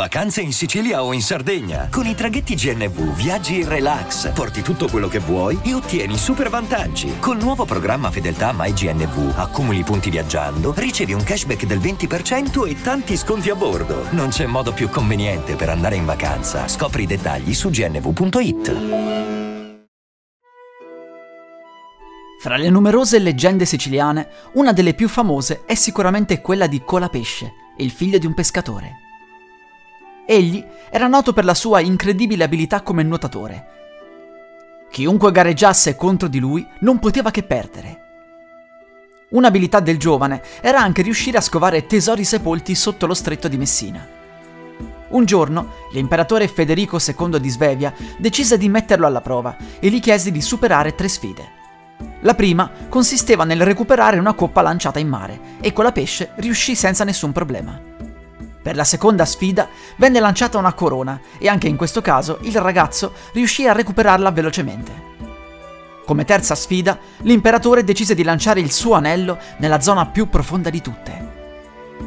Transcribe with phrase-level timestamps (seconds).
[0.00, 1.88] Vacanze in Sicilia o in Sardegna.
[1.90, 6.48] Con i traghetti GNV viaggi in relax, porti tutto quello che vuoi e ottieni super
[6.48, 7.18] vantaggi.
[7.18, 13.14] Col nuovo programma Fedeltà MyGNV accumuli punti viaggiando, ricevi un cashback del 20% e tanti
[13.14, 14.06] sconti a bordo.
[14.12, 16.66] Non c'è modo più conveniente per andare in vacanza.
[16.66, 18.76] Scopri i dettagli su gnv.it.
[22.40, 27.90] Fra le numerose leggende siciliane, una delle più famose è sicuramente quella di Colapesce, il
[27.90, 29.09] figlio di un pescatore.
[30.30, 33.66] Egli era noto per la sua incredibile abilità come nuotatore.
[34.88, 38.00] Chiunque gareggiasse contro di lui non poteva che perdere.
[39.30, 44.06] Un'abilità del giovane era anche riuscire a scovare tesori sepolti sotto lo stretto di Messina.
[45.08, 50.30] Un giorno l'imperatore Federico II di Svevia decise di metterlo alla prova e gli chiese
[50.30, 51.48] di superare tre sfide.
[52.20, 56.76] La prima consisteva nel recuperare una coppa lanciata in mare e con la pesce riuscì
[56.76, 57.89] senza nessun problema.
[58.70, 63.14] Per la seconda sfida venne lanciata una corona e anche in questo caso il ragazzo
[63.32, 64.92] riuscì a recuperarla velocemente.
[66.06, 70.80] Come terza sfida, l'imperatore decise di lanciare il suo anello nella zona più profonda di
[70.80, 71.32] tutte.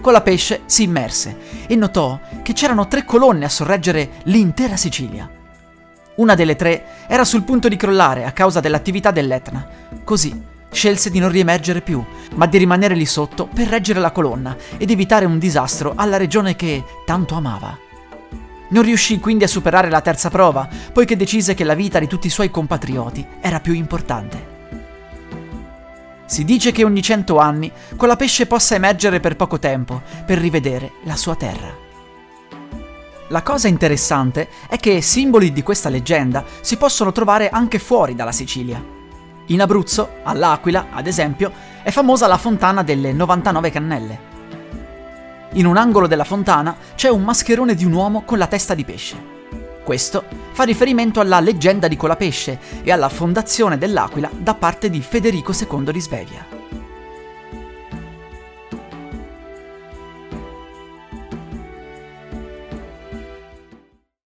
[0.00, 5.28] Con la pesce si immerse e notò che c'erano tre colonne a sorreggere l'intera Sicilia.
[6.14, 9.68] Una delle tre era sul punto di crollare a causa dell'attività dell'Etna.
[10.04, 12.02] Così scelse di non riemergere più,
[12.34, 16.56] ma di rimanere lì sotto per reggere la colonna ed evitare un disastro alla regione
[16.56, 17.78] che tanto amava.
[18.70, 22.26] Non riuscì quindi a superare la terza prova, poiché decise che la vita di tutti
[22.26, 24.50] i suoi compatrioti era più importante.
[26.24, 30.92] Si dice che ogni cento anni quella pesce possa emergere per poco tempo per rivedere
[31.04, 31.76] la sua terra.
[33.28, 38.32] La cosa interessante è che simboli di questa leggenda si possono trovare anche fuori dalla
[38.32, 39.01] Sicilia.
[39.46, 44.30] In Abruzzo, all'Aquila, ad esempio, è famosa la fontana delle 99 cannelle.
[45.54, 48.84] In un angolo della fontana c'è un mascherone di un uomo con la testa di
[48.84, 49.30] pesce.
[49.84, 55.52] Questo fa riferimento alla leggenda di Colapesce e alla fondazione dell'Aquila da parte di Federico
[55.52, 56.61] II di Svevia.